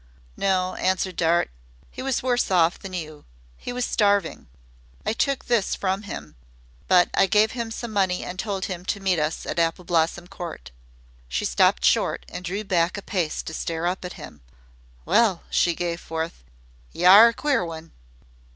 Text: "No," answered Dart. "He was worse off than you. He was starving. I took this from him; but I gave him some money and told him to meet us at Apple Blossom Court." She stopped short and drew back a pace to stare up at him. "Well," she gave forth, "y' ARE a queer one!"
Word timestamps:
"No," 0.35 0.73
answered 0.77 1.15
Dart. 1.15 1.51
"He 1.91 2.01
was 2.01 2.23
worse 2.23 2.49
off 2.49 2.79
than 2.79 2.93
you. 2.93 3.23
He 3.55 3.71
was 3.71 3.85
starving. 3.85 4.47
I 5.05 5.13
took 5.13 5.45
this 5.45 5.75
from 5.75 6.01
him; 6.01 6.35
but 6.87 7.09
I 7.13 7.27
gave 7.27 7.51
him 7.51 7.69
some 7.69 7.91
money 7.93 8.23
and 8.23 8.39
told 8.39 8.65
him 8.65 8.83
to 8.85 8.99
meet 8.99 9.19
us 9.19 9.45
at 9.45 9.59
Apple 9.59 9.85
Blossom 9.85 10.25
Court." 10.25 10.71
She 11.27 11.45
stopped 11.45 11.85
short 11.85 12.25
and 12.29 12.43
drew 12.43 12.63
back 12.63 12.97
a 12.97 13.03
pace 13.03 13.43
to 13.43 13.53
stare 13.53 13.85
up 13.85 14.03
at 14.03 14.13
him. 14.13 14.41
"Well," 15.05 15.43
she 15.51 15.75
gave 15.75 16.01
forth, 16.01 16.43
"y' 16.93 17.03
ARE 17.05 17.27
a 17.27 17.33
queer 17.35 17.63
one!" 17.63 17.91